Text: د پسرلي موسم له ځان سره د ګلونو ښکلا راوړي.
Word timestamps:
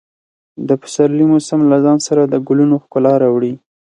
د 0.67 0.69
پسرلي 0.81 1.25
موسم 1.31 1.59
له 1.71 1.77
ځان 1.85 1.97
سره 2.07 2.21
د 2.25 2.35
ګلونو 2.47 2.75
ښکلا 2.83 3.13
راوړي. 3.23 3.53